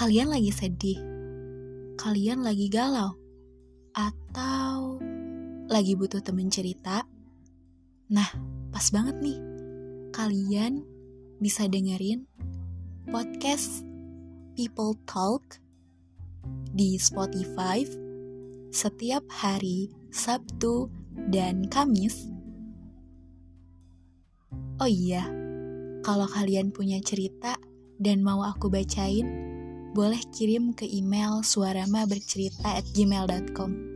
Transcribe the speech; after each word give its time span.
Kalian 0.00 0.32
lagi 0.32 0.48
sedih? 0.48 0.96
Kalian 2.00 2.40
lagi 2.40 2.72
galau? 2.72 3.20
Atau 3.92 4.96
lagi 5.68 5.92
butuh 5.92 6.24
temen 6.24 6.48
cerita? 6.48 7.04
Nah, 8.08 8.32
pas 8.72 8.88
banget 8.96 9.20
nih. 9.20 9.36
Kalian 10.08 10.88
bisa 11.36 11.68
dengerin 11.68 12.24
podcast 13.12 13.84
People 14.56 14.96
Talk 15.04 15.60
di 16.72 16.96
Spotify 16.96 17.84
setiap 18.72 19.28
hari 19.28 19.92
Sabtu 20.08 20.88
dan 21.28 21.68
Kamis. 21.68 22.24
Oh 24.80 24.88
iya, 24.88 25.28
kalau 26.00 26.24
kalian 26.24 26.72
punya 26.72 27.04
cerita 27.04 27.60
dan 28.00 28.24
mau 28.24 28.40
aku 28.48 28.72
bacain, 28.72 29.49
boleh 29.90 30.22
kirim 30.30 30.72
ke 30.72 30.86
email 30.86 31.42
suarama 31.42 32.06
bercerita 32.06 32.78
at 32.78 32.86
gmail.com. 32.94 33.89